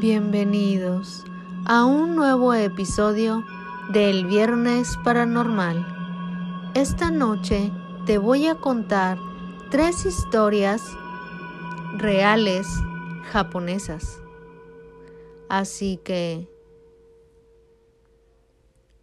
[0.00, 1.24] Bienvenidos
[1.64, 3.44] a un nuevo episodio
[3.88, 6.70] del Viernes Paranormal.
[6.74, 7.72] Esta noche
[8.06, 9.18] te voy a contar
[9.72, 10.82] tres historias
[11.96, 12.68] reales
[13.32, 14.20] japonesas.
[15.48, 16.48] Así que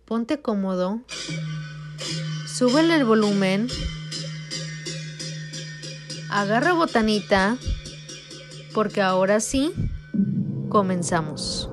[0.05, 1.01] ponte cómodo,
[2.47, 3.67] súbele el volumen,
[6.29, 7.57] agarra botanita,
[8.73, 9.73] porque ahora sí
[10.75, 11.64] Comenzamos.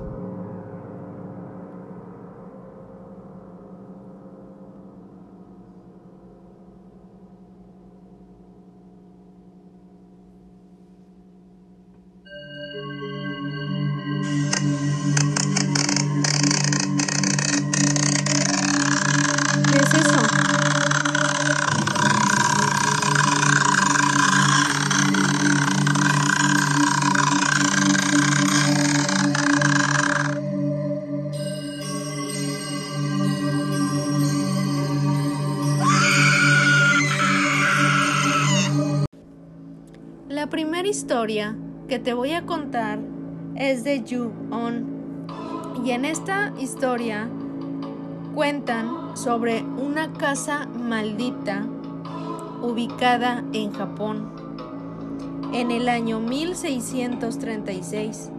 [40.53, 42.99] Primera historia que te voy a contar
[43.55, 45.25] es de Ju-on.
[45.83, 47.27] Y en esta historia
[48.35, 51.65] cuentan sobre una casa maldita
[52.61, 54.29] ubicada en Japón
[55.53, 58.29] en el año 1636,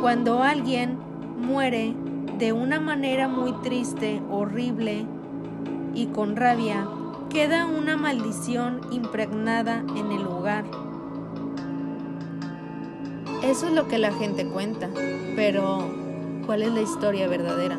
[0.00, 0.98] cuando alguien
[1.38, 1.94] muere
[2.38, 5.06] de una manera muy triste, horrible
[5.94, 6.88] y con rabia,
[7.30, 10.64] queda una maldición impregnada en el lugar.
[13.46, 14.88] Eso es lo que la gente cuenta,
[15.36, 15.78] pero
[16.46, 17.78] ¿cuál es la historia verdadera?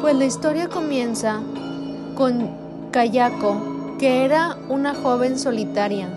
[0.00, 1.42] Pues la historia comienza
[2.16, 2.50] con
[2.90, 6.08] Kayako, que era una joven solitaria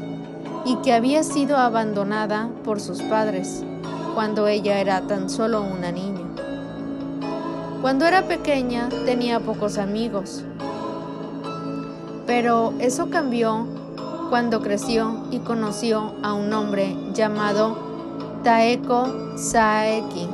[0.64, 3.62] y que había sido abandonada por sus padres
[4.14, 6.25] cuando ella era tan solo una niña.
[7.81, 10.46] Cuando era pequeña tenía pocos amigos,
[12.25, 13.68] pero eso cambió
[14.30, 17.78] cuando creció y conoció a un hombre llamado
[18.44, 20.28] Taeko Saeki,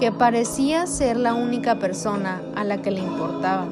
[0.00, 3.66] que parecía ser la única persona a la que le importaba,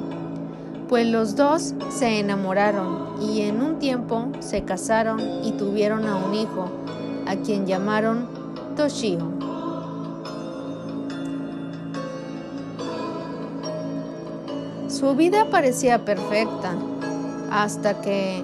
[0.88, 6.34] pues los dos se enamoraron y en un tiempo se casaron y tuvieron a un
[6.34, 6.68] hijo,
[7.26, 8.28] a quien llamaron
[8.76, 9.18] Toshio.
[14.88, 16.74] Su vida parecía perfecta
[17.50, 18.42] hasta que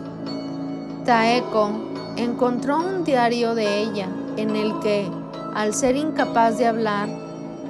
[1.05, 1.71] Taeko
[2.17, 5.09] encontró un diario de ella en el que,
[5.55, 7.09] al ser incapaz de hablar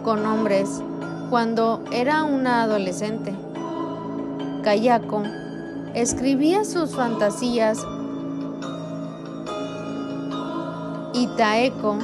[0.02, 0.82] con hombres
[1.30, 3.34] cuando era una adolescente,
[4.62, 5.22] Kayako
[5.94, 7.78] escribía sus fantasías
[11.12, 11.98] y Taeko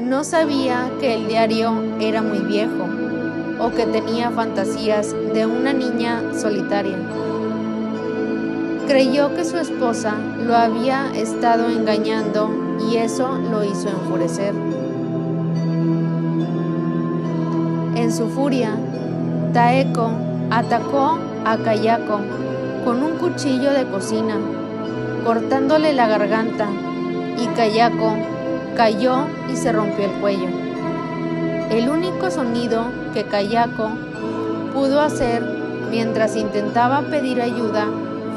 [0.00, 2.88] no sabía que el diario era muy viejo
[3.60, 6.96] o que tenía fantasías de una niña solitaria.
[8.90, 12.50] Creyó que su esposa lo había estado engañando
[12.90, 14.52] y eso lo hizo enfurecer.
[17.94, 18.72] En su furia,
[19.52, 20.10] Taeko
[20.50, 22.18] atacó a Kayako
[22.84, 24.36] con un cuchillo de cocina,
[25.24, 26.66] cortándole la garganta,
[27.38, 28.16] y Kayako
[28.76, 29.18] cayó
[29.52, 30.48] y se rompió el cuello.
[31.70, 33.88] El único sonido que Kayako
[34.74, 35.44] pudo hacer
[35.92, 37.86] mientras intentaba pedir ayuda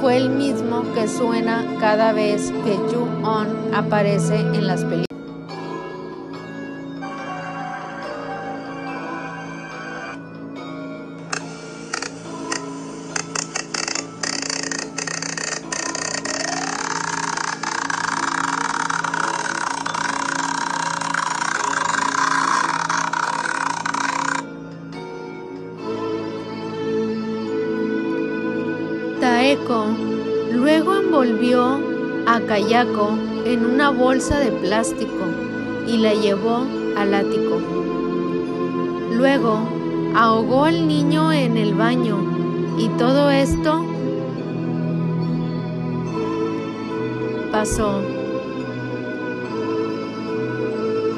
[0.03, 5.12] fue el mismo que suena cada vez que Ju-on aparece en las películas.
[31.23, 31.79] Envolvió
[32.25, 35.23] a Kayako en una bolsa de plástico
[35.87, 36.65] y la llevó
[36.97, 37.61] al ático.
[39.11, 39.59] Luego
[40.15, 42.17] ahogó al niño en el baño
[42.77, 43.85] y todo esto
[47.53, 48.01] pasó.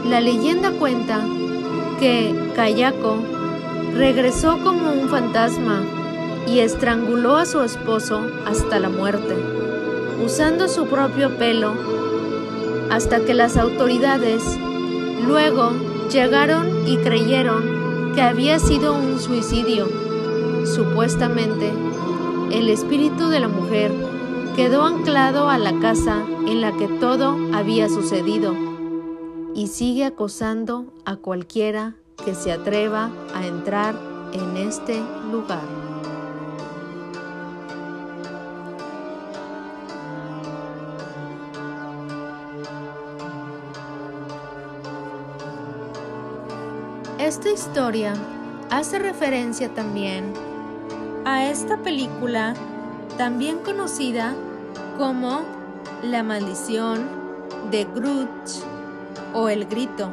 [0.08, 1.26] La leyenda cuenta
[2.00, 3.18] que Kayako
[3.96, 5.82] regresó como un fantasma
[6.48, 9.55] y estranguló a su esposo hasta la muerte,
[10.24, 11.74] usando su propio pelo,
[12.90, 14.44] hasta que las autoridades
[15.26, 15.72] luego
[16.12, 19.88] llegaron y creyeron que había sido un suicidio.
[20.66, 21.72] Supuestamente,
[22.52, 23.92] el espíritu de la mujer
[24.56, 28.56] quedó anclado a la casa en la que todo había sucedido
[29.54, 33.96] y sigue acosando a cualquiera que se atreva a entrar
[34.34, 35.02] en este
[35.32, 35.75] lugar.
[47.56, 48.14] Historia
[48.70, 50.34] hace referencia también
[51.24, 52.54] a esta película
[53.18, 54.36] también conocida
[54.98, 55.42] como
[56.04, 57.08] La maldición
[57.72, 58.62] de Grudge
[59.34, 60.12] o El grito.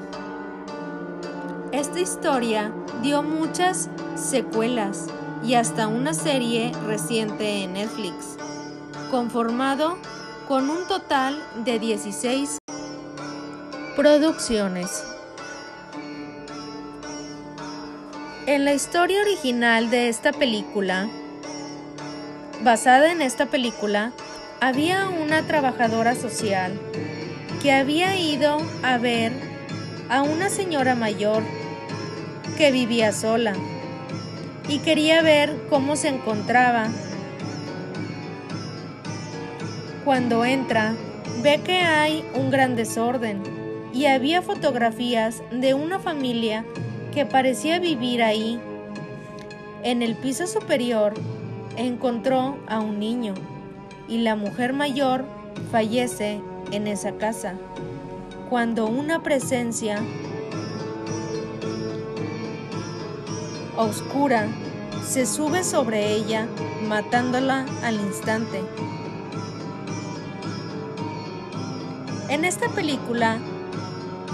[1.72, 2.72] Esta historia
[3.02, 5.08] dio muchas secuelas
[5.42, 8.36] y hasta una serie reciente en Netflix,
[9.10, 9.98] conformado
[10.46, 12.58] con un total de 16
[13.96, 15.11] producciones.
[18.44, 21.08] En la historia original de esta película,
[22.64, 24.10] basada en esta película,
[24.60, 26.72] había una trabajadora social
[27.62, 29.32] que había ido a ver
[30.08, 31.44] a una señora mayor
[32.58, 33.52] que vivía sola
[34.68, 36.88] y quería ver cómo se encontraba.
[40.04, 40.96] Cuando entra,
[41.44, 43.40] ve que hay un gran desorden
[43.94, 46.64] y había fotografías de una familia
[47.12, 48.60] que parecía vivir ahí.
[49.82, 51.14] En el piso superior
[51.76, 53.34] encontró a un niño
[54.08, 55.24] y la mujer mayor
[55.70, 57.54] fallece en esa casa
[58.48, 59.98] cuando una presencia
[63.76, 64.46] oscura
[65.06, 66.46] se sube sobre ella
[66.86, 68.60] matándola al instante.
[72.28, 73.38] En esta película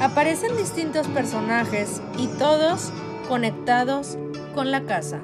[0.00, 2.92] aparecen distintos personajes y todos
[3.28, 4.16] conectados
[4.54, 5.20] con la casa.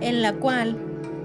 [0.00, 0.76] en la cual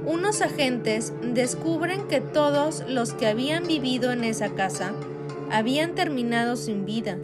[0.05, 4.93] unos agentes descubren que todos los que habían vivido en esa casa
[5.51, 7.17] habían terminado sin vida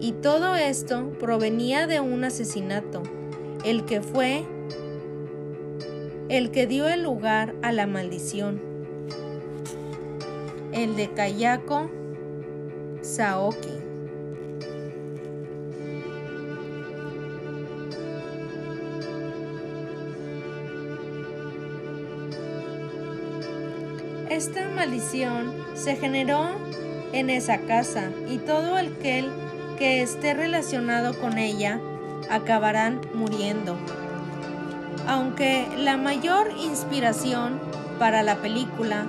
[0.00, 3.02] y todo esto provenía de un asesinato,
[3.64, 4.44] el que fue
[6.32, 8.58] el que dio el lugar a la maldición,
[10.72, 11.90] el de Kayako
[13.02, 13.68] Saoki.
[24.30, 26.48] Esta maldición se generó
[27.12, 29.30] en esa casa y todo aquel
[29.76, 31.78] que esté relacionado con ella
[32.30, 33.76] acabarán muriendo
[35.06, 37.58] aunque la mayor inspiración
[37.98, 39.06] para la película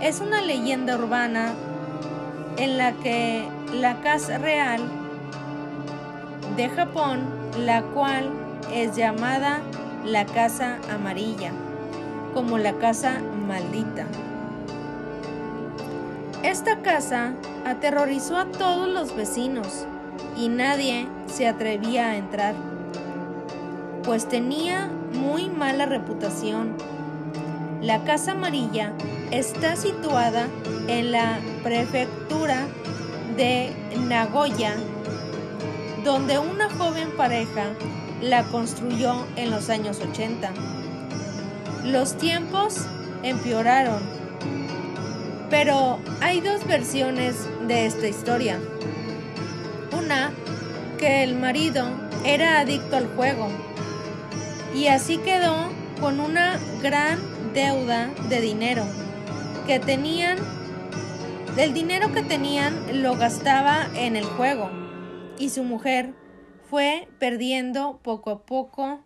[0.00, 1.52] es una leyenda urbana
[2.56, 4.80] en la que la casa real
[6.56, 7.20] de Japón,
[7.58, 8.30] la cual
[8.72, 9.60] es llamada
[10.04, 11.50] la casa amarilla,
[12.34, 14.06] como la casa maldita.
[16.42, 17.32] Esta casa
[17.64, 19.86] aterrorizó a todos los vecinos
[20.36, 22.54] y nadie se atrevía a entrar,
[24.04, 26.76] pues tenía muy mala reputación.
[27.82, 28.92] La Casa Amarilla
[29.30, 30.46] está situada
[30.88, 32.66] en la prefectura
[33.36, 33.72] de
[34.08, 34.74] Nagoya,
[36.04, 37.66] donde una joven pareja
[38.22, 40.50] la construyó en los años 80.
[41.84, 42.86] Los tiempos
[43.22, 44.00] empeoraron,
[45.50, 48.58] pero hay dos versiones de esta historia.
[49.92, 50.32] Una,
[50.98, 51.86] que el marido
[52.24, 53.48] era adicto al juego
[54.76, 57.18] y así quedó con una gran
[57.54, 58.84] deuda de dinero
[59.66, 60.38] que tenían.
[61.56, 64.70] Del dinero que tenían lo gastaba en el juego
[65.38, 66.12] y su mujer
[66.68, 69.00] fue perdiendo poco a poco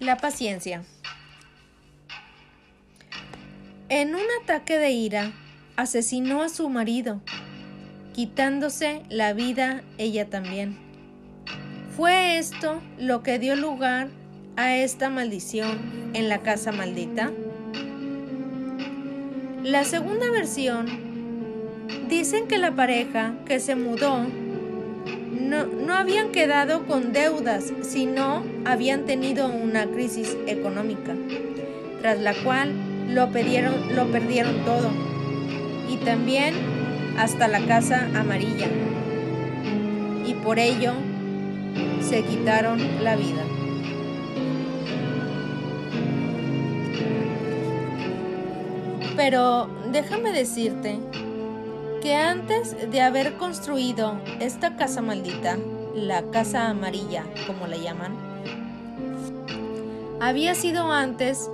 [0.00, 0.82] la paciencia.
[3.88, 5.32] En un ataque de ira,
[5.76, 7.20] asesinó a su marido,
[8.14, 10.91] quitándose la vida ella también.
[11.96, 14.08] ¿Fue esto lo que dio lugar
[14.56, 17.30] a esta maldición en la casa maldita?
[19.62, 20.86] La segunda versión
[22.08, 24.24] dicen que la pareja que se mudó
[25.38, 31.14] no, no, habían quedado con deudas, sino habían tenido una crisis económica,
[32.00, 32.72] tras la cual
[33.08, 34.90] lo, lo perdieron todo,
[35.90, 36.54] y también
[37.18, 38.68] hasta la casa amarilla.
[40.24, 40.94] Y por ello
[42.00, 43.44] se quitaron la vida.
[49.16, 50.98] Pero déjame decirte
[52.02, 55.58] que antes de haber construido esta casa maldita,
[55.94, 58.16] la casa amarilla como la llaman,
[60.20, 61.50] había sido antes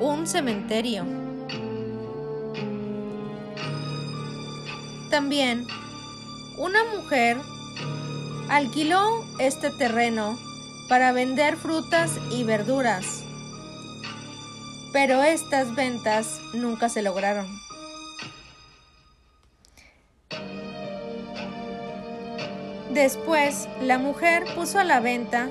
[0.00, 1.04] un cementerio.
[5.10, 5.66] También
[6.58, 7.38] una mujer
[8.48, 10.38] alquiló este terreno
[10.88, 13.22] para vender frutas y verduras,
[14.92, 17.46] pero estas ventas nunca se lograron.
[22.90, 25.50] Después, la mujer puso a la venta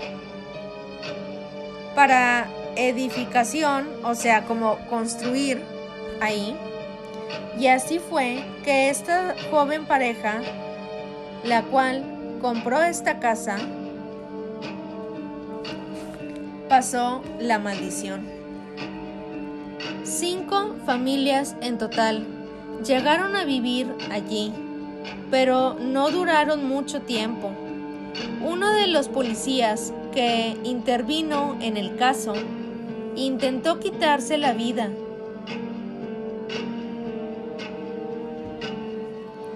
[1.96, 5.62] para edificación, o sea, como construir
[6.20, 6.58] ahí.
[7.60, 10.42] Y así fue que esta joven pareja,
[11.44, 13.58] la cual compró esta casa,
[16.70, 18.26] pasó la maldición.
[20.04, 22.26] Cinco familias en total
[22.84, 24.54] llegaron a vivir allí
[25.30, 27.52] pero no duraron mucho tiempo.
[28.42, 32.34] Uno de los policías que intervino en el caso
[33.16, 34.90] intentó quitarse la vida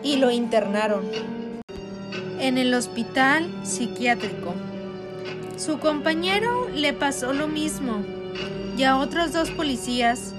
[0.04, 1.41] y lo internaron
[2.42, 4.56] en el hospital psiquiátrico.
[5.58, 8.04] Su compañero le pasó lo mismo
[8.76, 10.34] y a otros dos policías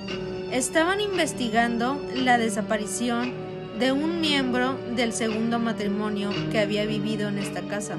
[0.50, 3.32] estaban investigando la desaparición
[3.78, 7.94] de un miembro del segundo matrimonio que había vivido en esta casa.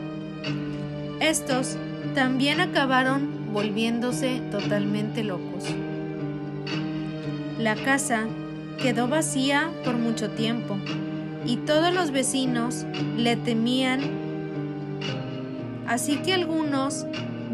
[1.21, 1.77] Estos
[2.13, 5.63] también acabaron volviéndose totalmente locos.
[7.57, 8.25] La casa
[8.81, 10.77] quedó vacía por mucho tiempo
[11.45, 12.85] y todos los vecinos
[13.17, 14.01] le temían,
[15.87, 17.05] así que algunos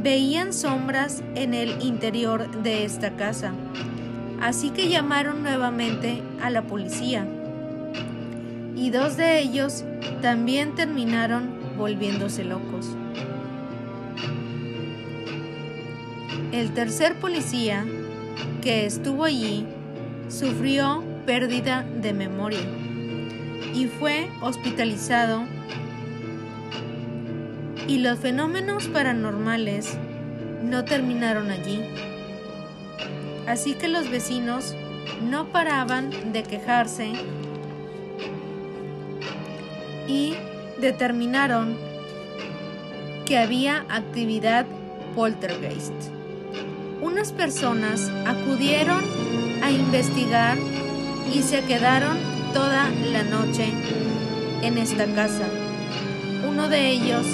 [0.01, 3.53] veían sombras en el interior de esta casa,
[4.41, 7.27] así que llamaron nuevamente a la policía.
[8.75, 9.83] Y dos de ellos
[10.21, 12.87] también terminaron volviéndose locos.
[16.51, 17.85] El tercer policía
[18.61, 19.65] que estuvo allí
[20.29, 22.59] sufrió pérdida de memoria
[23.73, 25.43] y fue hospitalizado
[27.87, 29.97] y los fenómenos paranormales
[30.63, 31.81] no terminaron allí.
[33.47, 34.75] Así que los vecinos
[35.27, 37.13] no paraban de quejarse
[40.07, 40.35] y
[40.79, 41.75] determinaron
[43.25, 44.67] que había actividad
[45.15, 45.93] poltergeist.
[47.01, 49.03] Unas personas acudieron
[49.63, 50.57] a investigar
[51.33, 53.71] y se quedaron toda la noche
[54.61, 55.47] en esta casa.
[56.47, 57.25] Uno de ellos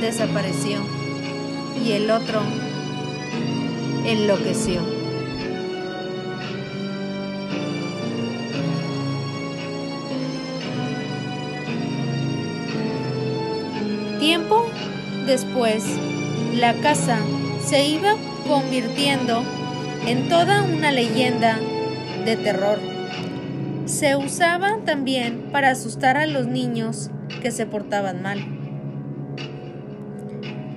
[0.00, 0.80] desapareció
[1.84, 2.40] y el otro
[4.04, 4.80] enloqueció.
[14.18, 14.66] Tiempo
[15.26, 15.84] después,
[16.54, 17.18] la casa
[17.64, 18.14] se iba
[18.46, 19.42] convirtiendo
[20.06, 21.58] en toda una leyenda
[22.24, 22.93] de terror.
[23.94, 27.10] Se usaba también para asustar a los niños
[27.42, 28.40] que se portaban mal.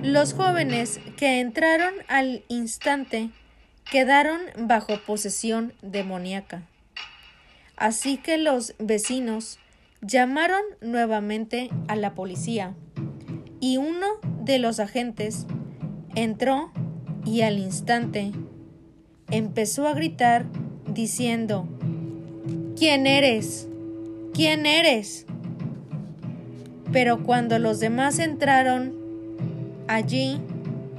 [0.04, 3.30] Los jóvenes que entraron al instante
[3.90, 6.62] quedaron bajo posesión demoníaca.
[7.76, 9.58] Así que los vecinos
[10.00, 12.76] llamaron nuevamente a la policía
[13.58, 14.06] y uno
[14.44, 15.48] de los agentes
[16.14, 16.70] entró
[17.24, 18.30] y al instante
[19.28, 20.46] empezó a gritar
[20.86, 21.68] diciendo,
[22.78, 23.68] ¿quién eres?
[24.38, 25.26] ¿quién eres?
[26.92, 28.94] Pero cuando los demás entraron,
[29.88, 30.40] allí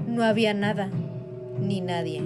[0.05, 0.89] no había nada
[1.62, 2.21] ni nadie.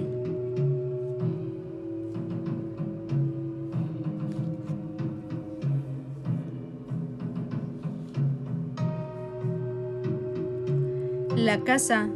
[11.36, 12.08] La casa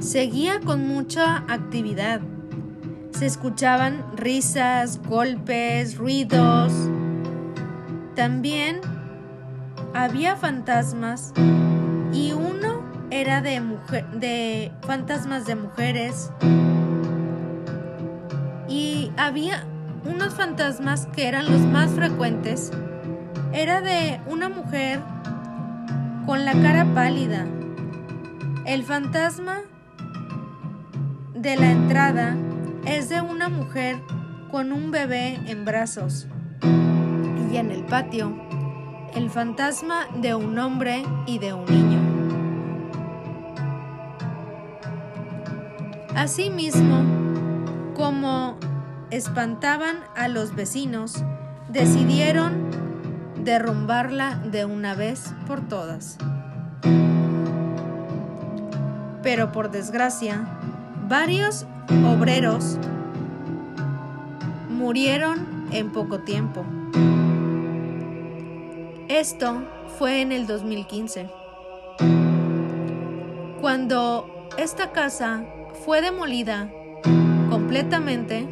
[0.00, 2.22] seguía con mucha actividad.
[3.16, 6.70] Se escuchaban risas, golpes, ruidos.
[8.14, 8.82] También
[9.94, 11.32] había fantasmas
[12.12, 13.62] y uno era de,
[14.20, 16.30] de fantasmas de mujeres
[18.68, 19.64] y había
[20.04, 22.70] unos fantasmas que eran los más frecuentes.
[23.54, 25.00] Era de una mujer
[26.26, 27.46] con la cara pálida
[28.66, 29.62] el fantasma
[31.34, 32.36] de la entrada
[32.86, 34.00] es de una mujer
[34.50, 36.26] con un bebé en brazos.
[37.52, 38.34] Y en el patio,
[39.14, 42.00] el fantasma de un hombre y de un niño.
[46.14, 48.58] Asimismo, como
[49.10, 51.22] espantaban a los vecinos,
[51.68, 52.70] decidieron
[53.44, 56.18] derrumbarla de una vez por todas
[59.26, 60.46] pero por desgracia,
[61.08, 61.66] varios
[62.06, 62.78] obreros
[64.68, 66.64] murieron en poco tiempo.
[69.08, 69.62] Esto
[69.98, 71.28] fue en el 2015.
[73.60, 75.44] Cuando esta casa
[75.84, 76.70] fue demolida
[77.50, 78.46] completamente,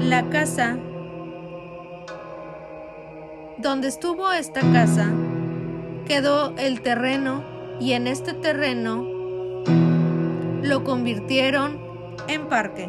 [0.00, 0.76] la casa
[3.58, 5.06] donde estuvo esta casa
[6.06, 7.42] quedó el terreno
[7.80, 9.11] y en este terreno
[10.62, 11.80] lo convirtieron
[12.28, 12.88] en parque.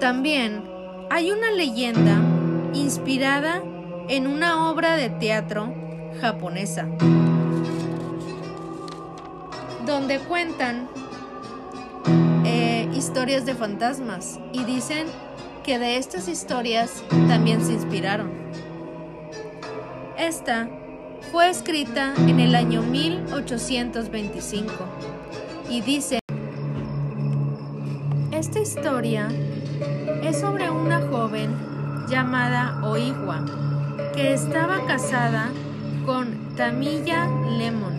[0.00, 0.64] También
[1.10, 2.18] hay una leyenda
[2.72, 3.62] inspirada
[4.08, 5.74] en una obra de teatro
[6.20, 6.86] japonesa,
[9.86, 10.88] donde cuentan
[12.44, 15.06] eh, historias de fantasmas y dicen
[15.62, 18.30] que de estas historias también se inspiraron.
[20.16, 20.68] Esta
[21.30, 24.72] fue escrita en el año 1825
[25.68, 26.18] y dice,
[28.32, 29.28] esta historia
[30.24, 31.54] es sobre una joven
[32.08, 33.44] llamada Oigua
[34.12, 35.52] que estaba casada
[36.04, 37.94] con Tamilla Lemon,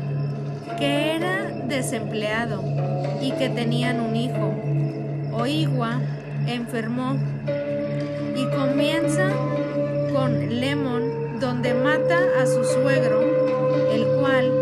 [0.77, 2.61] que era desempleado
[3.21, 4.53] y que tenían un hijo.
[5.31, 6.01] Oigua
[6.47, 7.15] enfermó
[8.35, 9.29] y comienza
[10.13, 13.19] con Lemon donde mata a su suegro,
[13.91, 14.53] el cual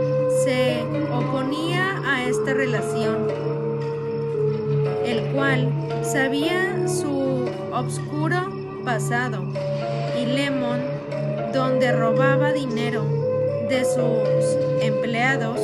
[0.45, 0.81] se
[1.13, 3.27] oponía a esta relación,
[5.05, 5.69] el cual
[6.03, 8.49] sabía su obscuro
[8.85, 9.43] pasado
[10.17, 10.79] y Lemon
[11.53, 13.03] donde robaba dinero
[13.67, 15.59] de sus empleados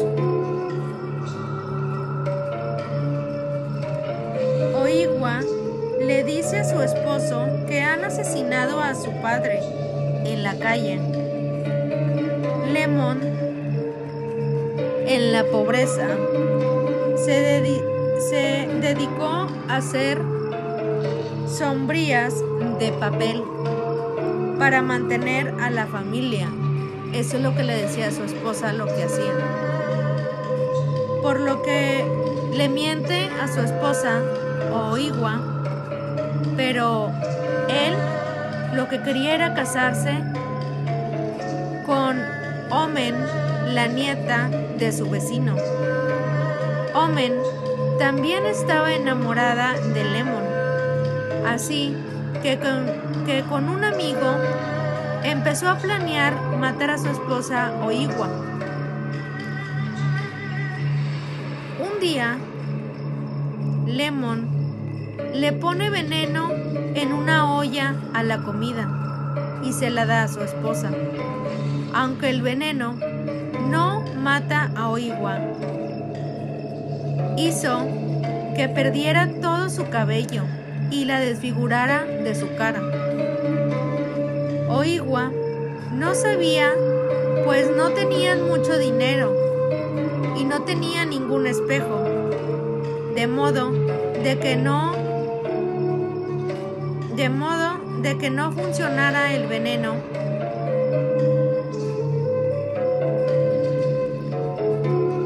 [4.75, 5.39] Oigua
[6.01, 9.61] le dice a su esposo que han asesinado a su padre
[10.25, 11.14] en la calle.
[15.07, 16.07] En la pobreza,
[17.15, 20.21] se, dedicó a hacer
[21.47, 22.35] sombrías
[22.77, 23.41] de papel
[24.59, 26.47] para mantener a la familia.
[27.11, 29.33] Eso es lo que le decía a su esposa lo que hacía.
[31.23, 32.05] Por lo que
[32.53, 34.21] le miente a su esposa
[34.91, 35.41] Oigua,
[36.55, 37.11] pero
[37.67, 37.95] él
[38.75, 40.34] lo que quería era casarse
[42.95, 43.15] Omen,
[43.75, 44.47] la nieta
[44.79, 45.57] de su vecino.
[46.93, 47.33] Omen
[47.99, 50.45] también estaba enamorada de Lemon,
[51.45, 51.93] así
[52.41, 52.85] que con,
[53.25, 54.37] que con un amigo
[55.25, 58.29] empezó a planear matar a su esposa Oigua.
[61.77, 62.37] Un día,
[63.87, 64.47] Lemon
[65.33, 66.49] le pone veneno
[66.93, 68.87] en una olla a la comida
[69.65, 70.91] y se la da a su esposa.
[71.97, 72.99] Aunque el veneno
[73.69, 75.39] no mata a Oigua,
[77.37, 77.87] hizo
[78.57, 80.43] que perdiera todo su cabello
[80.91, 82.81] y la desfigurara de su cara.
[84.67, 85.31] Oigua
[85.93, 86.73] no sabía,
[87.45, 89.33] pues no tenían mucho dinero
[90.37, 92.03] y no tenía ningún espejo,
[93.15, 94.93] de modo de que no
[97.15, 99.95] de modo de que no funcionara el veneno.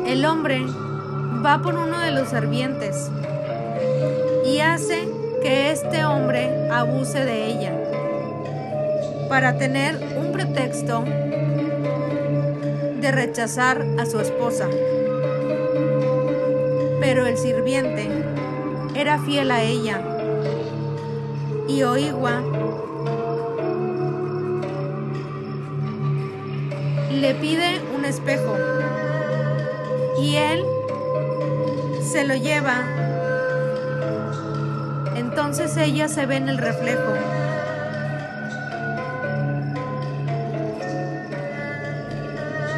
[0.09, 0.65] El hombre
[1.45, 3.11] va por uno de los servientes
[4.43, 5.07] y hace
[5.43, 7.71] que este hombre abuse de ella
[9.29, 11.03] para tener un pretexto
[12.99, 14.67] de rechazar a su esposa.
[16.99, 18.09] Pero el sirviente
[18.95, 20.01] era fiel a ella
[21.67, 22.41] y Oigua
[27.11, 28.55] le pide un espejo
[30.29, 30.63] y él
[32.03, 32.83] se lo lleva.
[35.15, 37.13] Entonces ella se ve en el reflejo.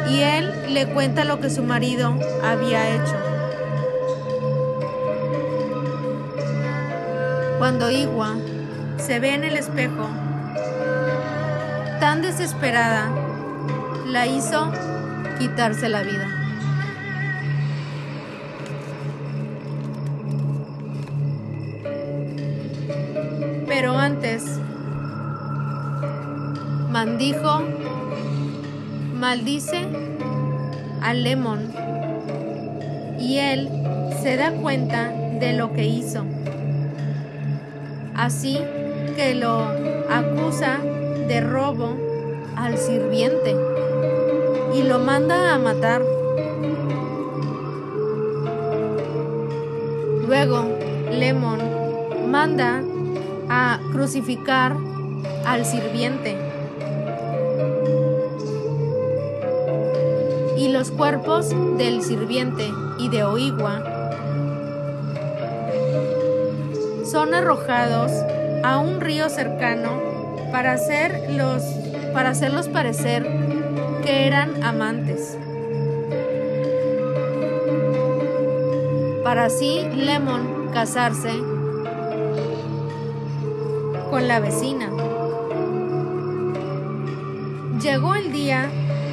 [0.08, 3.16] Y él le cuenta lo que su marido había hecho.
[7.58, 8.34] Cuando Igua
[8.96, 10.08] se ve en el espejo,
[12.00, 13.10] tan desesperada,
[14.06, 14.72] la hizo
[15.38, 16.31] quitarse la vida.
[29.32, 29.86] Maldice
[31.00, 31.72] a Lemon
[33.18, 33.66] y él
[34.22, 36.22] se da cuenta de lo que hizo.
[38.14, 38.58] Así
[39.16, 39.68] que lo
[40.10, 40.80] acusa
[41.28, 41.96] de robo
[42.56, 43.56] al sirviente
[44.74, 46.02] y lo manda a matar.
[50.26, 50.76] Luego,
[51.10, 51.58] Lemon
[52.30, 52.82] manda
[53.48, 54.76] a crucificar
[55.46, 56.36] al sirviente.
[60.82, 62.68] Los cuerpos del sirviente
[62.98, 63.84] y de Oigua
[67.04, 68.10] son arrojados
[68.64, 69.92] a un río cercano
[70.50, 71.62] para, hacerlos,
[72.12, 73.24] para hacerlos parecer
[74.02, 75.38] que eran amantes.
[79.22, 81.30] Para así Lemon casarse
[84.10, 84.90] con la vecina.
[87.80, 88.68] Llegó el día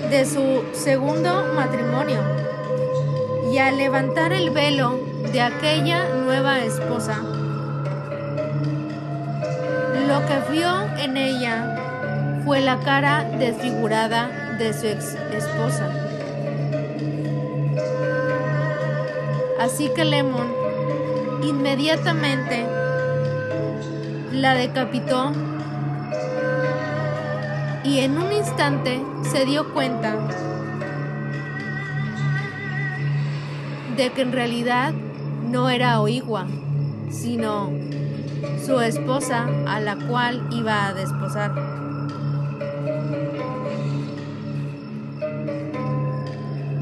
[0.10, 2.20] de su segundo matrimonio
[3.52, 5.00] y al levantar el velo
[5.32, 7.20] de aquella nueva esposa,
[10.08, 15.88] lo que vio en ella fue la cara desfigurada de su ex esposa.
[19.60, 20.52] Así que Lemon
[21.44, 22.66] inmediatamente
[24.32, 25.32] la decapitó
[27.84, 30.16] y en un instante se dio cuenta
[33.96, 34.94] de que en realidad
[35.50, 36.48] no era Oigua,
[37.10, 37.70] sino
[38.66, 41.52] su esposa a la cual iba a desposar.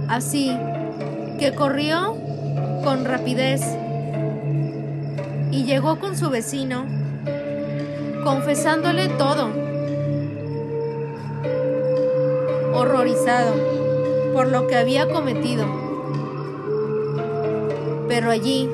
[0.08, 0.56] Así
[1.40, 2.16] que corrió
[2.84, 3.62] con rapidez
[5.52, 6.86] y llegó con su vecino
[8.24, 9.50] confesándole todo,
[12.78, 13.56] horrorizado
[14.34, 15.66] por lo que había cometido.
[18.08, 18.70] Pero allí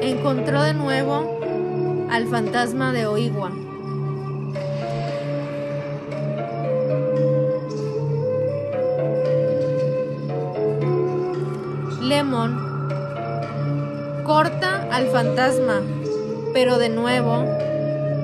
[0.00, 1.38] encontró de nuevo
[2.10, 3.50] al fantasma de Oigua.
[12.00, 12.66] Lemon
[14.24, 15.82] corta al fantasma,
[16.52, 17.44] pero de nuevo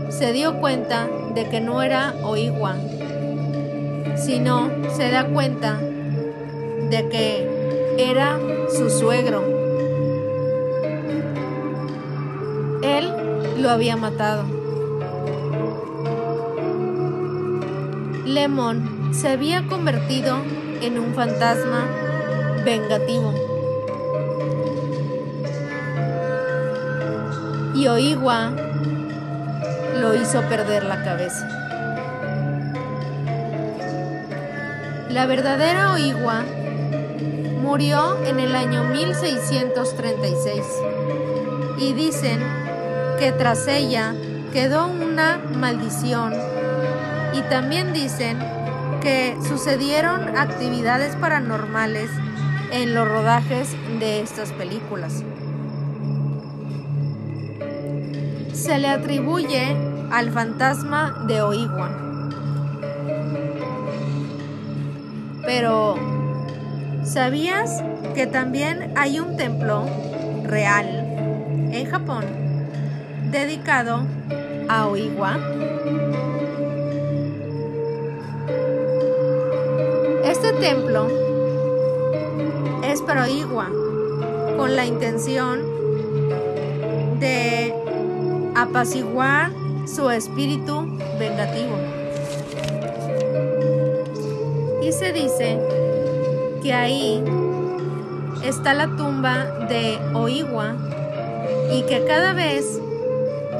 [0.09, 2.77] se dio cuenta de que no era Oigua,
[4.33, 8.38] sino se da cuenta de que era
[8.75, 9.45] su suegro.
[12.83, 13.12] Él
[13.59, 14.45] lo había matado.
[18.25, 20.38] Lemon se había convertido
[20.81, 21.85] en un fantasma
[22.64, 23.35] vengativo.
[27.75, 28.51] Y Oigua
[30.01, 31.62] lo hizo perder la cabeza.
[35.12, 36.42] La verdadera Oigua
[37.61, 40.62] murió en el año 1636
[41.77, 42.40] y dicen
[43.18, 44.14] que tras ella
[44.55, 46.33] quedó una maldición
[47.35, 48.38] y también dicen
[49.03, 52.09] que sucedieron actividades paranormales
[52.72, 55.22] en los rodajes de estas películas.
[58.55, 59.77] Se le atribuye
[60.11, 62.01] al fantasma de Oigua.
[65.54, 65.96] Pero,
[67.04, 67.84] ¿sabías
[68.14, 69.84] que también hay un templo
[70.44, 70.86] real
[71.70, 72.24] en Japón
[73.30, 74.06] dedicado
[74.70, 75.38] a Oigua.
[80.24, 81.06] Este templo
[82.82, 83.68] es para Oigua
[84.56, 85.60] con la intención
[87.20, 87.74] de
[88.54, 89.50] apaciguar
[89.84, 91.91] su espíritu vengativo.
[94.83, 95.59] Y se dice
[96.61, 97.23] que ahí
[98.45, 100.75] está la tumba de Oigua
[101.73, 102.81] y que cada vez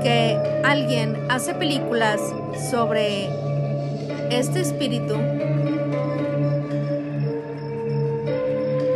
[0.03, 2.21] que alguien hace películas
[2.71, 3.29] sobre
[4.31, 5.15] este espíritu,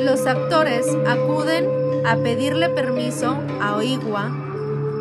[0.00, 4.32] los actores acuden a pedirle permiso a Oigua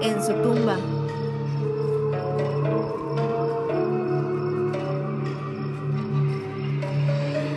[0.02, 0.78] en su tumba.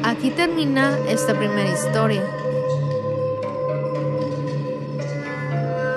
[0.09, 2.23] Aquí termina esta primera historia.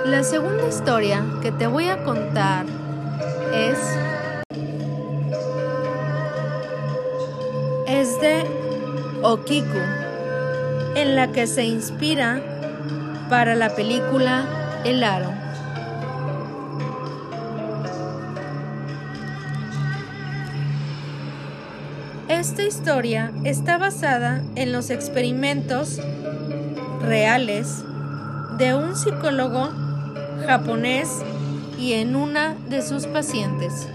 [0.05, 2.65] La segunda historia que te voy a contar
[3.53, 3.79] es
[7.87, 8.43] es de
[9.23, 9.79] Okiku,
[10.95, 12.41] en la que se inspira
[13.29, 15.40] para la película El Aro.
[22.41, 25.99] Esta historia está basada en los experimentos
[26.99, 27.83] reales
[28.57, 29.69] de un psicólogo
[30.47, 31.21] japonés
[31.77, 33.87] y en una de sus pacientes.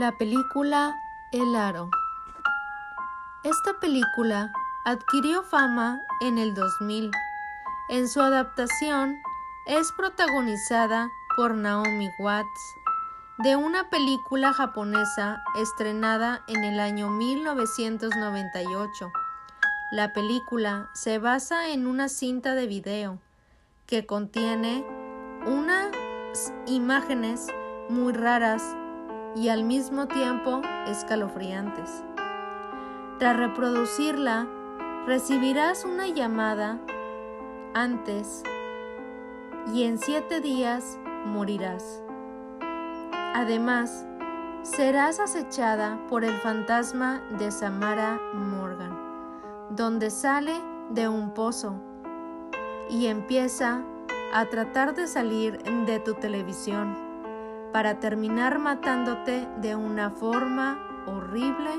[0.00, 0.96] La película
[1.30, 1.90] El Aro.
[3.44, 4.50] Esta película
[4.86, 7.10] adquirió fama en el 2000.
[7.90, 9.14] En su adaptación
[9.66, 12.48] es protagonizada por Naomi Watts
[13.40, 19.12] de una película japonesa estrenada en el año 1998.
[19.92, 23.18] La película se basa en una cinta de video
[23.84, 24.82] que contiene
[25.44, 25.92] unas
[26.66, 27.48] imágenes
[27.90, 28.62] muy raras
[29.36, 32.04] y al mismo tiempo escalofriantes.
[33.18, 34.46] Tras reproducirla,
[35.06, 36.78] recibirás una llamada
[37.74, 38.42] antes
[39.72, 42.02] y en siete días morirás.
[43.34, 44.06] Además,
[44.62, 48.96] serás acechada por el fantasma de Samara Morgan,
[49.70, 50.54] donde sale
[50.90, 51.74] de un pozo
[52.88, 53.82] y empieza
[54.32, 57.09] a tratar de salir de tu televisión
[57.72, 61.70] para terminar matándote de una forma horrible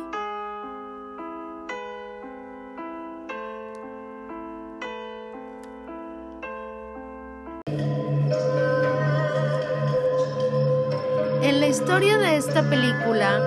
[11.41, 13.39] En la historia de esta película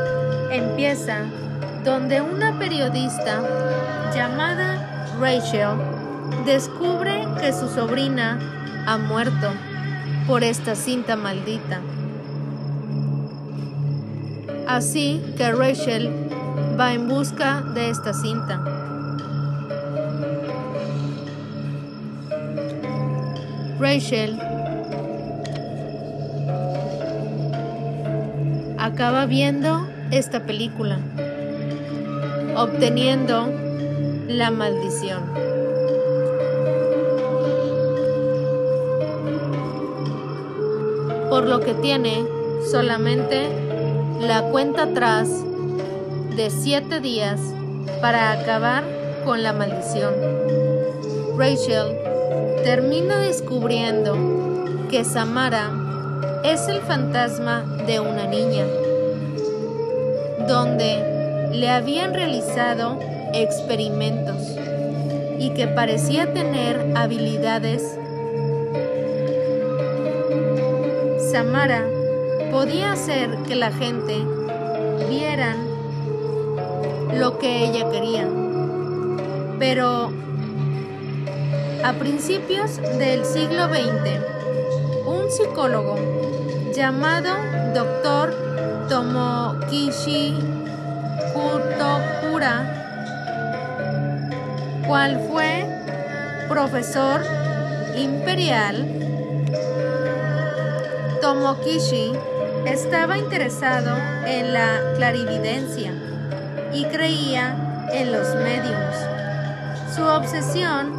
[0.50, 1.24] empieza
[1.84, 3.40] donde una periodista
[4.14, 5.78] llamada Rachel
[6.44, 8.38] descubre que su sobrina
[8.86, 9.52] ha muerto
[10.26, 11.80] por esta cinta maldita.
[14.66, 16.10] Así que Rachel
[16.78, 18.62] va en busca de esta cinta.
[23.78, 24.38] Rachel
[28.78, 30.98] acaba viendo esta película,
[32.56, 33.50] obteniendo
[34.28, 35.22] la maldición.
[41.28, 42.24] Por lo que tiene
[42.70, 43.63] solamente
[44.26, 45.28] la cuenta atrás
[46.34, 47.38] de siete días
[48.00, 48.82] para acabar
[49.22, 50.14] con la maldición.
[51.36, 51.98] Rachel
[52.64, 54.16] termina descubriendo
[54.90, 55.70] que Samara
[56.42, 58.64] es el fantasma de una niña,
[60.48, 62.98] donde le habían realizado
[63.34, 64.56] experimentos
[65.38, 67.98] y que parecía tener habilidades.
[71.30, 71.93] Samara
[72.54, 74.24] podía hacer que la gente
[75.08, 75.56] vieran
[77.18, 78.28] lo que ella quería.
[79.58, 80.12] Pero
[81.82, 85.98] a principios del siglo XX, un psicólogo
[86.72, 87.34] llamado
[87.74, 88.86] Dr.
[88.88, 90.38] Tomokishi
[91.32, 92.70] Kutokura,
[94.86, 95.66] cual fue
[96.48, 97.20] profesor
[97.96, 98.86] imperial,
[101.20, 102.12] Tomokishi
[102.66, 103.96] estaba interesado
[104.26, 105.92] en la clarividencia
[106.72, 108.96] y creía en los mediums.
[109.94, 110.92] Su obsesión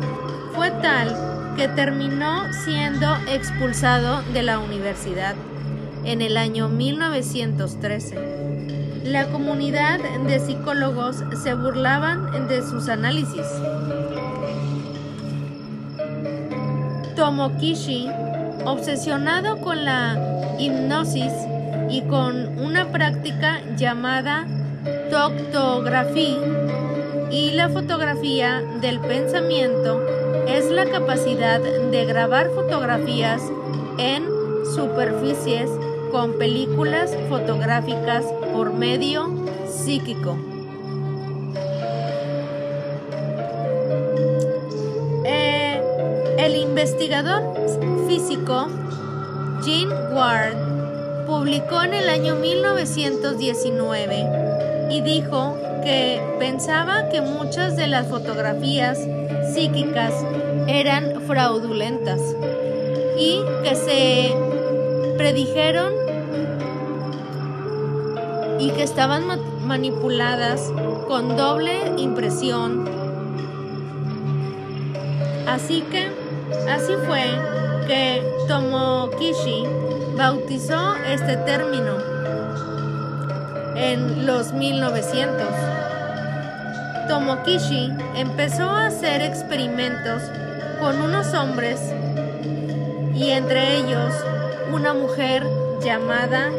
[0.53, 5.35] fue tal que terminó siendo expulsado de la universidad
[6.03, 9.03] en el año 1913.
[9.05, 13.45] La comunidad de psicólogos se burlaban de sus análisis.
[17.15, 18.09] Tomokishi,
[18.65, 21.31] obsesionado con la hipnosis,
[21.95, 24.45] y con una práctica llamada
[25.09, 26.41] toctografía
[27.31, 30.05] y la fotografía del pensamiento
[30.45, 33.41] es la capacidad de grabar fotografías
[33.97, 34.25] en
[34.75, 35.69] superficies
[36.11, 39.29] con películas fotográficas por medio
[39.65, 40.37] psíquico.
[45.23, 45.81] Eh,
[46.39, 47.41] el investigador
[48.05, 48.67] físico
[49.63, 50.64] Gene Ward
[51.25, 58.99] publicó en el año 1919 y dijo que pensaba que muchas de las fotografías
[59.53, 60.13] psíquicas
[60.67, 62.21] eran fraudulentas
[63.17, 64.35] y que se
[65.17, 65.93] predijeron
[68.59, 69.23] y que estaban
[69.65, 70.71] manipuladas
[71.07, 72.87] con doble impresión.
[75.47, 76.07] Así que
[76.69, 77.23] así fue
[77.87, 79.63] que Tomokishi
[80.17, 81.97] bautizó este término
[83.75, 85.45] en los 1900.
[87.09, 90.23] Tomokishi empezó a hacer experimentos
[90.79, 91.79] con unos hombres
[93.13, 94.13] y entre ellos
[94.71, 95.45] una mujer
[95.83, 96.49] llamada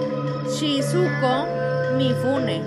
[0.49, 1.47] Shizuko
[1.97, 2.63] Mifune.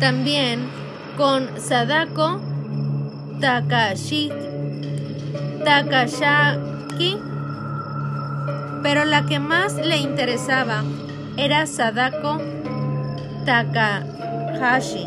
[0.00, 0.79] También
[1.20, 2.40] con Sadako
[3.42, 4.32] Takashi,
[5.62, 7.18] Takashaki,
[8.82, 10.82] pero la que más le interesaba
[11.36, 12.38] era Sadako
[13.44, 15.06] Takahashi.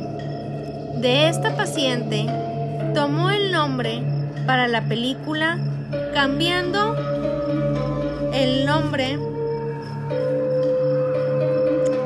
[0.98, 2.28] De esta paciente
[2.94, 4.04] tomó el nombre
[4.46, 5.58] para la película
[6.14, 6.96] cambiando
[8.34, 9.18] el nombre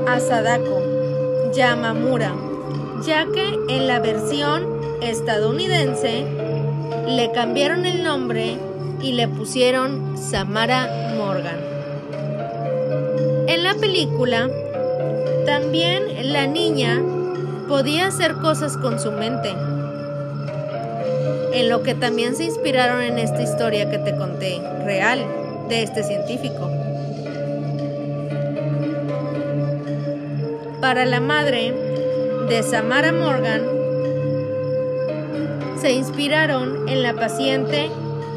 [0.08, 2.47] a Sadako Yamamura,
[3.06, 4.66] ya que en la versión
[5.02, 6.26] estadounidense
[7.08, 8.58] le cambiaron el nombre
[9.02, 11.60] y le pusieron Samara Morgan.
[13.48, 14.50] En la película,
[15.46, 17.02] también la niña
[17.68, 19.54] podía hacer cosas con su mente,
[21.54, 25.26] en lo que también se inspiraron en esta historia que te conté, real,
[25.70, 26.72] de este científico.
[30.82, 31.87] Para la madre
[32.48, 33.62] de Samara Morgan,
[35.82, 37.90] se inspiraron en la paciente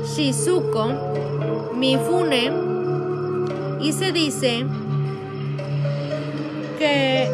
[0.05, 2.51] Shizuko Mifune
[3.81, 4.65] y se dice
[6.79, 7.31] que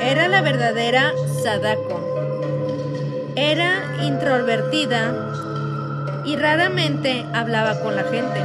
[0.00, 2.00] era la verdadera Sadako.
[3.36, 8.40] Era introvertida y raramente hablaba con la gente.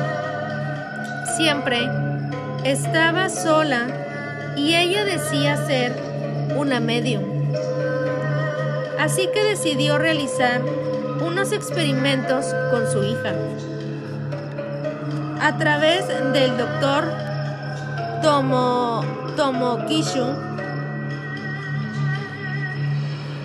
[1.38, 1.80] Siempre
[2.66, 3.88] estaba sola
[4.58, 5.94] y ella decía ser
[6.58, 7.29] una medium.
[9.00, 10.62] Así que decidió realizar
[11.26, 13.34] unos experimentos con su hija.
[15.42, 17.06] A través del doctor
[18.22, 19.02] Tomo,
[19.38, 20.50] Tomokishu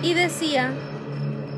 [0.03, 0.71] y decía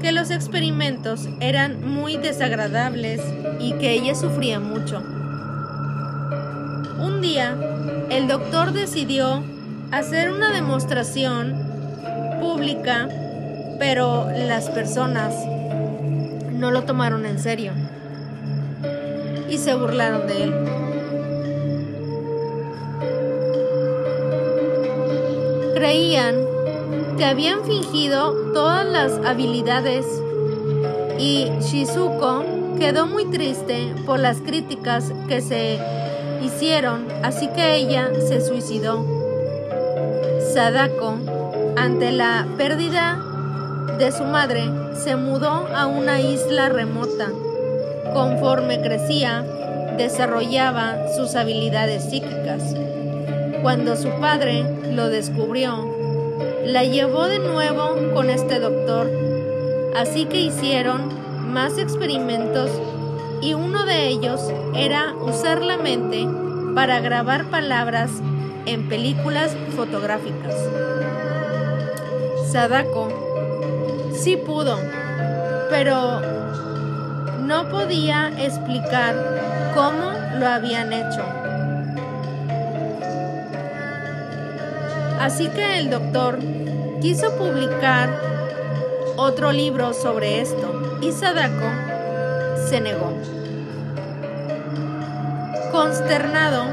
[0.01, 3.19] que los experimentos eran muy desagradables
[3.59, 4.99] y que ella sufría mucho.
[6.99, 7.57] Un día,
[8.09, 9.43] el doctor decidió
[9.91, 11.55] hacer una demostración
[12.39, 13.09] pública,
[13.79, 15.33] pero las personas
[16.51, 17.71] no lo tomaron en serio
[19.49, 20.53] y se burlaron de él.
[25.75, 26.35] Creían
[27.17, 30.05] que habían fingido todas las habilidades
[31.19, 32.43] y Shizuko
[32.79, 35.79] quedó muy triste por las críticas que se
[36.43, 39.05] hicieron, así que ella se suicidó.
[40.53, 41.17] Sadako,
[41.75, 43.26] ante la pérdida
[43.97, 47.29] de su madre, se mudó a una isla remota.
[48.13, 49.43] Conforme crecía,
[49.97, 52.75] desarrollaba sus habilidades psíquicas.
[53.63, 55.87] Cuando su padre lo descubrió,
[56.63, 59.09] la llevó de nuevo con este doctor,
[59.95, 61.09] así que hicieron
[61.51, 62.69] más experimentos
[63.41, 64.41] y uno de ellos
[64.75, 66.27] era usar la mente
[66.75, 68.11] para grabar palabras
[68.65, 70.55] en películas fotográficas.
[72.51, 73.26] Sadako
[74.17, 74.79] sí pudo,
[75.69, 76.21] pero
[77.41, 79.15] no podía explicar
[79.75, 81.23] cómo lo habían hecho.
[85.19, 86.39] Así que el doctor
[87.01, 88.09] quiso publicar
[89.17, 91.69] otro libro sobre esto y Sadako
[92.67, 93.13] se negó.
[95.71, 96.65] Consternado,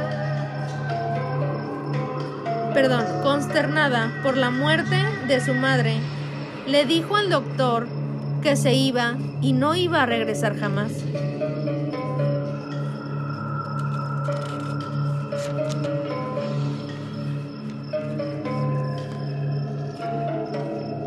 [2.73, 4.97] perdón, consternada por la muerte
[5.27, 6.01] de su madre,
[6.67, 7.87] le dijo al doctor
[8.43, 10.93] que se iba y no iba a regresar jamás.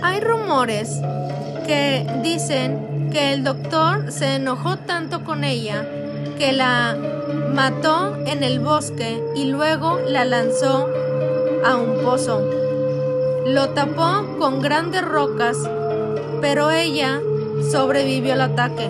[0.02, 1.00] Hay rumores
[1.66, 5.86] que dicen que el doctor se enojó tanto con ella
[6.38, 6.96] que la
[7.54, 10.88] mató en el bosque y luego la lanzó
[11.66, 12.67] a un pozo.
[13.48, 15.58] Lo tapó con grandes rocas,
[16.42, 17.22] pero ella
[17.72, 18.90] sobrevivió al ataque.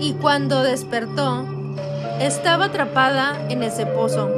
[0.00, 1.44] Y cuando despertó,
[2.18, 4.30] estaba atrapada en ese pozo,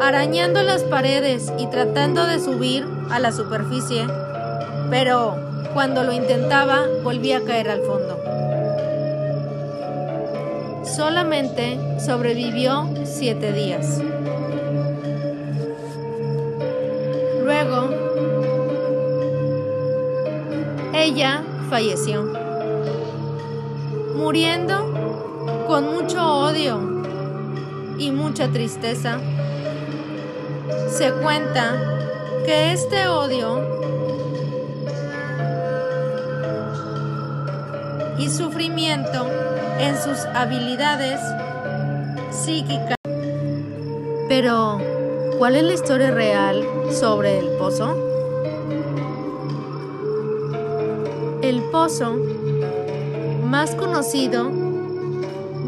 [0.00, 4.06] arañando las paredes y tratando de subir a la superficie,
[4.88, 5.34] pero
[5.74, 8.20] cuando lo intentaba volvía a caer al fondo.
[10.84, 14.00] Solamente sobrevivió siete días.
[21.08, 22.22] Ella falleció,
[24.14, 26.78] muriendo con mucho odio
[27.98, 29.18] y mucha tristeza.
[30.90, 33.58] Se cuenta que este odio
[38.18, 39.26] y sufrimiento
[39.78, 41.20] en sus habilidades
[42.30, 42.96] psíquicas.
[44.28, 44.78] Pero,
[45.38, 48.07] ¿cuál es la historia real sobre el pozo?
[51.48, 52.14] El pozo
[53.42, 54.50] más conocido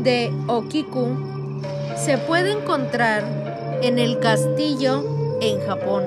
[0.03, 1.09] de Okiku,
[1.97, 3.25] se puede encontrar
[3.81, 5.03] en el castillo
[5.41, 6.05] en Japón.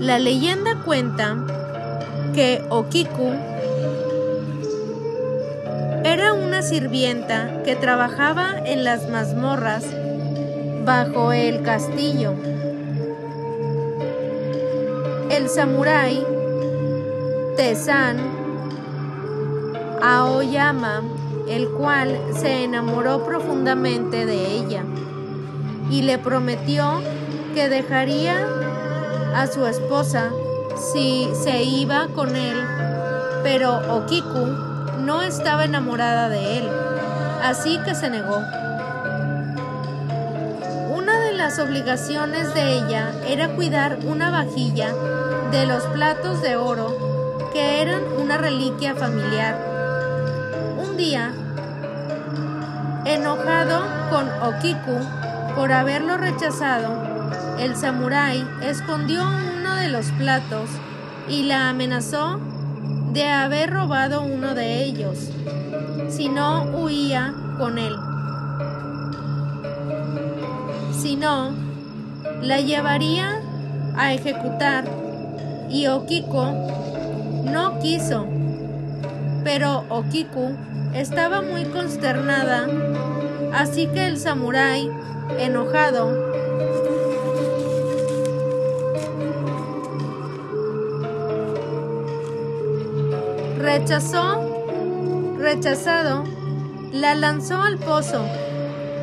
[0.00, 1.36] La leyenda cuenta
[2.34, 3.30] que Okiku
[6.02, 9.84] era una sirvienta que trabajaba en las mazmorras
[10.84, 12.34] bajo el castillo.
[15.30, 16.26] El samurái
[17.60, 18.16] Tesan
[20.02, 21.02] Aoyama,
[21.46, 24.82] el cual se enamoró profundamente de ella
[25.90, 27.02] y le prometió
[27.52, 28.46] que dejaría
[29.36, 30.30] a su esposa
[30.74, 32.56] si se iba con él,
[33.42, 34.46] pero Okiku
[35.04, 36.68] no estaba enamorada de él,
[37.44, 38.38] así que se negó.
[40.96, 44.94] Una de las obligaciones de ella era cuidar una vajilla
[45.50, 47.09] de los platos de oro
[47.60, 49.56] eran una reliquia familiar.
[50.78, 51.32] Un día,
[53.04, 54.98] enojado con Okiku
[55.54, 57.02] por haberlo rechazado,
[57.58, 59.22] el samurái escondió
[59.58, 60.70] uno de los platos
[61.28, 62.40] y la amenazó
[63.12, 65.30] de haber robado uno de ellos,
[66.08, 67.96] si no huía con él.
[70.92, 71.52] Si no,
[72.42, 73.40] la llevaría
[73.96, 74.84] a ejecutar
[75.68, 76.79] y Okiko
[77.44, 78.26] no quiso.
[79.44, 80.56] Pero Okiku
[80.94, 82.66] estaba muy consternada,
[83.54, 84.90] así que el samurái,
[85.38, 86.30] enojado,
[93.58, 94.40] rechazó,
[95.38, 96.24] rechazado,
[96.92, 98.24] la lanzó al pozo,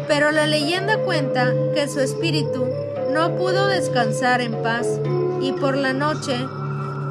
[0.07, 2.65] pero la leyenda cuenta que su espíritu
[3.11, 4.99] no pudo descansar en paz
[5.41, 6.37] y por la noche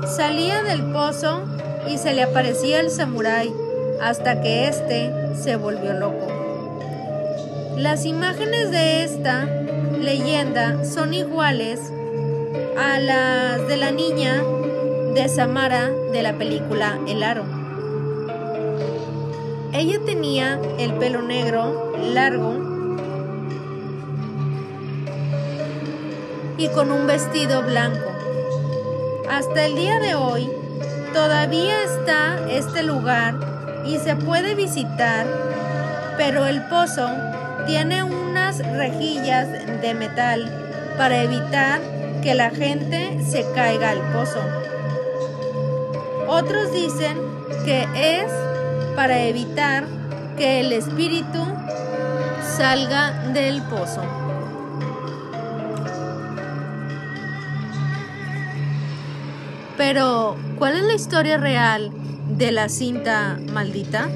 [0.04, 1.42] salía del pozo
[1.88, 3.52] y se le aparecía el samurái
[4.00, 6.26] hasta que éste se volvió loco.
[7.76, 9.44] Las imágenes de esta
[10.00, 11.80] leyenda son iguales
[12.78, 14.42] a las de la niña
[15.14, 17.44] de Samara de la película El Aro.
[19.72, 22.76] Ella tenía el pelo negro, largo,
[26.58, 28.15] y con un vestido blanco.
[29.36, 30.50] Hasta el día de hoy,
[31.12, 33.34] todavía está este lugar
[33.84, 35.26] y se puede visitar,
[36.16, 37.06] pero el pozo
[37.66, 39.46] tiene unas rejillas
[39.82, 40.50] de metal
[40.96, 41.82] para evitar
[42.22, 44.40] que la gente se caiga al pozo.
[46.26, 47.18] Otros dicen
[47.66, 48.32] que es
[48.94, 49.84] para evitar
[50.38, 51.44] que el espíritu
[52.56, 54.25] salga del pozo.
[59.76, 61.90] Pero, ¿cuál es la historia real
[62.30, 64.08] de la cinta maldita?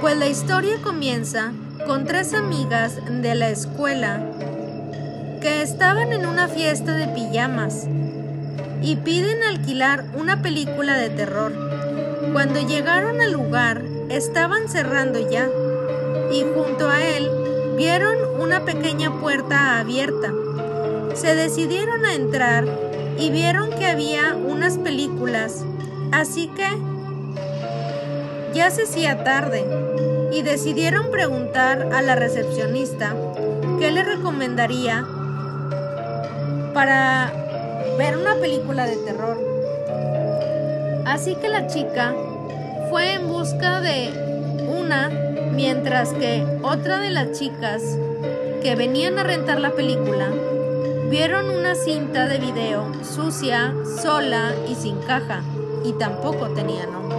[0.00, 1.52] Pues la historia comienza
[1.84, 4.24] con tres amigas de la escuela
[5.40, 7.88] que estaban en una fiesta de pijamas
[8.80, 11.52] y piden alquilar una película de terror.
[12.32, 15.48] Cuando llegaron al lugar, estaban cerrando ya
[16.30, 17.28] y junto a él
[17.76, 20.32] vieron una pequeña puerta abierta
[21.18, 22.64] se decidieron a entrar
[23.18, 25.64] y vieron que había unas películas,
[26.12, 26.68] así que
[28.54, 29.64] ya se hacía tarde
[30.30, 33.16] y decidieron preguntar a la recepcionista
[33.80, 35.04] qué le recomendaría
[36.72, 37.32] para
[37.98, 39.38] ver una película de terror.
[41.04, 42.14] Así que la chica
[42.90, 44.10] fue en busca de
[44.68, 45.08] una,
[45.52, 47.82] mientras que otra de las chicas
[48.62, 50.30] que venían a rentar la película
[51.10, 55.40] Vieron una cinta de video sucia, sola y sin caja,
[55.82, 57.16] y tampoco tenía nombre.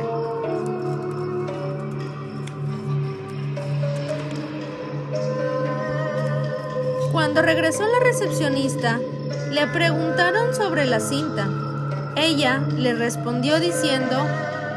[7.12, 9.00] Cuando regresó la recepcionista,
[9.50, 11.50] le preguntaron sobre la cinta.
[12.16, 14.24] Ella le respondió diciendo,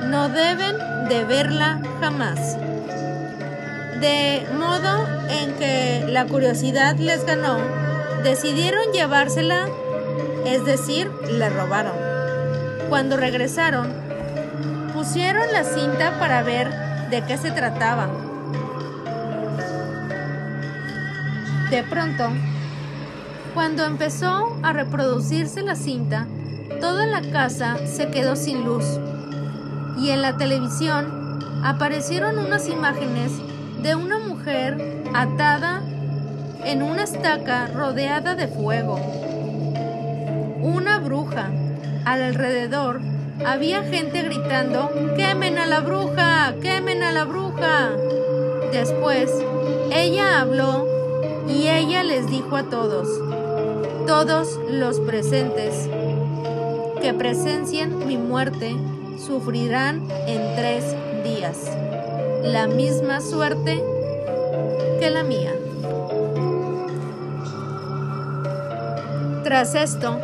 [0.07, 0.79] no deben
[1.11, 2.57] de verla jamás.
[4.01, 7.82] De modo en que la curiosidad les ganó
[8.23, 9.69] decidieron llevársela,
[10.45, 11.95] es decir, le robaron.
[12.89, 13.93] Cuando regresaron,
[14.93, 16.71] pusieron la cinta para ver
[17.11, 18.09] de qué se trataba.
[21.71, 22.29] De pronto,
[23.55, 26.27] cuando empezó a reproducirse la cinta,
[26.81, 28.85] toda la casa se quedó sin luz
[29.99, 33.33] y en la televisión aparecieron unas imágenes
[33.83, 35.83] de una mujer atada
[36.65, 38.99] en una estaca rodeada de fuego.
[40.63, 41.51] Una bruja
[42.05, 43.01] Alrededor
[43.47, 46.55] había gente gritando, ¡quemen a la bruja!
[46.61, 47.91] ¡quemen a la bruja!
[48.73, 49.33] Después,
[49.93, 50.87] ella habló
[51.49, 53.09] y ella les dijo a todos,
[54.07, 55.89] todos los presentes,
[57.01, 58.75] que presencien mi muerte
[59.17, 61.71] sufrirán en tres días
[62.43, 63.81] la misma suerte
[64.99, 65.62] que la mía.
[69.45, 70.19] Tras esto,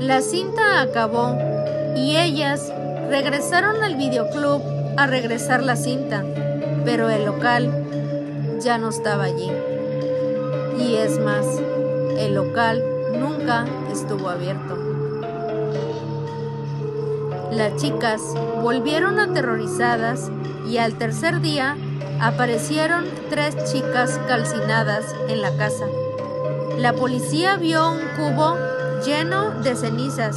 [0.00, 1.38] la cinta acabó
[1.96, 2.72] y ellas
[3.08, 4.62] regresaron al videoclub
[4.96, 6.24] a regresar la cinta,
[6.84, 7.70] pero el local
[8.60, 9.50] ya no estaba allí.
[10.78, 11.46] Y es más,
[12.18, 12.82] el local
[13.18, 14.76] nunca estuvo abierto.
[17.52, 18.20] Las chicas
[18.60, 20.32] volvieron aterrorizadas
[20.68, 21.76] y al tercer día
[22.20, 25.86] aparecieron tres chicas calcinadas en la casa.
[26.78, 28.56] La policía vio un cubo
[29.04, 30.36] lleno de cenizas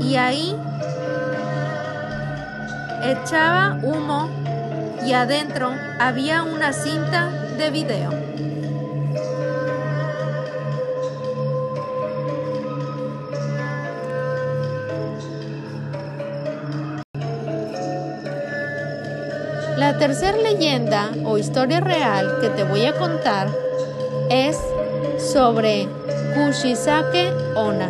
[0.00, 0.56] y ahí
[3.02, 4.28] echaba humo
[5.06, 8.10] y adentro había una cinta de video.
[19.76, 23.48] La tercera leyenda o historia real que te voy a contar
[24.30, 24.56] es
[25.32, 25.88] sobre
[26.34, 27.88] Kushisake Ona,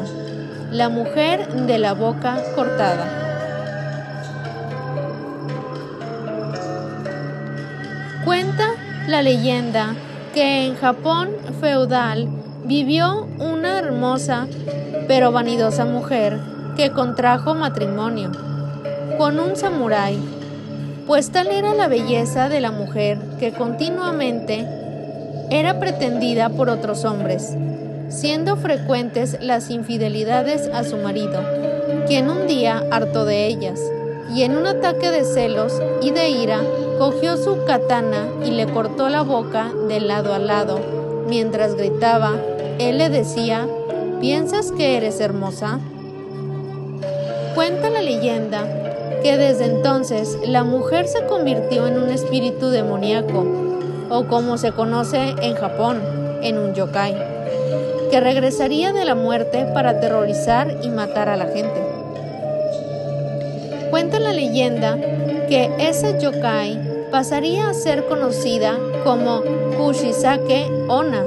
[0.71, 3.05] la mujer de la boca cortada.
[8.25, 8.69] Cuenta
[9.09, 9.97] la leyenda
[10.33, 11.31] que en Japón
[11.61, 12.29] feudal
[12.65, 14.47] vivió una hermosa
[15.09, 16.39] pero vanidosa mujer
[16.77, 18.31] que contrajo matrimonio
[19.19, 20.17] con un samurái
[21.09, 24.82] pues tal era la belleza de la mujer que continuamente
[25.53, 27.55] era pretendida por otros hombres,
[28.09, 31.43] siendo frecuentes las infidelidades a su marido,
[32.07, 33.79] quien un día hartó de ellas,
[34.35, 36.63] y en un ataque de celos y de ira
[36.99, 40.81] cogió su katana y le cortó la boca de lado a lado.
[41.29, 42.33] Mientras gritaba,
[42.79, 43.69] él le decía,
[44.23, 45.81] ¿piensas que eres hermosa?
[47.55, 48.65] Cuenta la leyenda
[49.23, 53.72] que desde entonces la mujer se convirtió en un espíritu demoníaco,
[54.11, 56.01] o como se conoce en Japón,
[56.43, 57.15] en un yokai,
[58.11, 61.83] que regresaría de la muerte para aterrorizar y matar a la gente.
[63.91, 64.97] Cuenta la leyenda
[65.49, 69.43] que ese yokai pasaría a ser conocida como
[69.77, 71.25] Kushisake Ona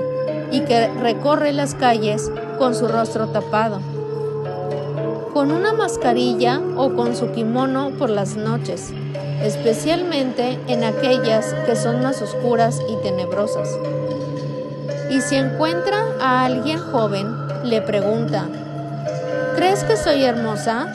[0.52, 3.80] y que recorre las calles con su rostro tapado
[5.36, 8.94] con una mascarilla o con su kimono por las noches,
[9.42, 13.70] especialmente en aquellas que son más oscuras y tenebrosas.
[15.10, 17.28] Y si encuentra a alguien joven,
[17.64, 18.46] le pregunta,
[19.56, 20.88] ¿crees que soy hermosa?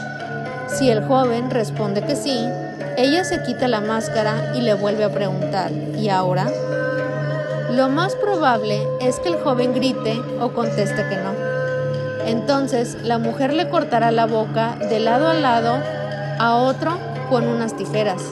[0.69, 2.47] Si el joven responde que sí,
[2.97, 6.49] ella se quita la máscara y le vuelve a preguntar, ¿y ahora?
[7.71, 11.31] Lo más probable es que el joven grite o conteste que no.
[12.27, 15.79] Entonces la mujer le cortará la boca de lado a lado
[16.39, 16.99] a otro
[17.31, 18.23] con unas tijeras.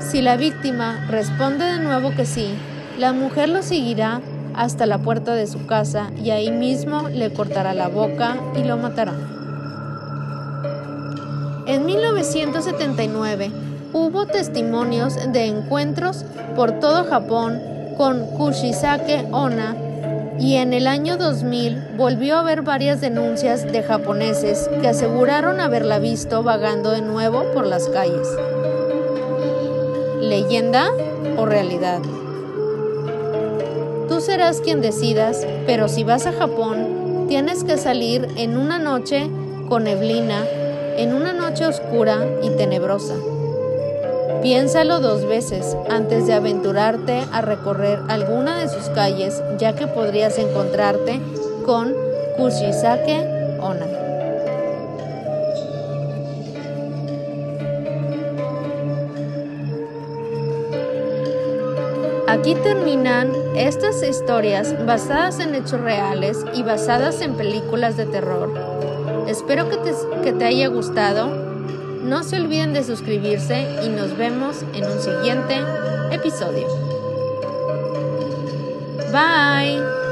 [0.00, 2.54] Si la víctima responde de nuevo que sí,
[2.98, 4.20] la mujer lo seguirá
[4.54, 8.76] hasta la puerta de su casa y ahí mismo le cortará la boca y lo
[8.76, 9.12] matará.
[11.66, 13.50] En 1979
[13.92, 17.60] hubo testimonios de encuentros por todo Japón
[17.98, 19.74] con Kushisake Ona
[20.38, 25.98] y en el año 2000 volvió a haber varias denuncias de japoneses que aseguraron haberla
[25.98, 28.28] visto vagando de nuevo por las calles.
[30.20, 30.88] ¿Leyenda
[31.36, 32.00] o realidad?
[34.08, 39.28] Tú serás quien decidas, pero si vas a Japón, tienes que salir en una noche
[39.68, 40.44] con neblina,
[40.96, 43.14] en una noche oscura y tenebrosa.
[44.46, 50.38] Piénsalo dos veces antes de aventurarte a recorrer alguna de sus calles, ya que podrías
[50.38, 51.20] encontrarte
[51.64, 51.92] con
[52.36, 53.86] Kushisake Ona.
[62.28, 68.54] Aquí terminan estas historias basadas en hechos reales y basadas en películas de terror.
[69.26, 69.92] Espero que te,
[70.22, 71.45] que te haya gustado
[72.06, 75.56] no se olviden de suscribirse y nos vemos en un siguiente
[76.12, 76.66] episodio.
[79.12, 80.05] Bye.